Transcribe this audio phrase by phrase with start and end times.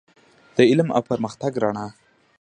[0.57, 1.87] د علم او پرمختګ رڼا.